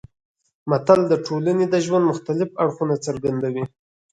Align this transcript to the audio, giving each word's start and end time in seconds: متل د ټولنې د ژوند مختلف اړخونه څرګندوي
متل 0.69 0.99
د 1.07 1.13
ټولنې 1.25 1.65
د 1.69 1.75
ژوند 1.85 2.03
مختلف 2.11 2.49
اړخونه 2.63 2.95
څرګندوي 3.05 3.63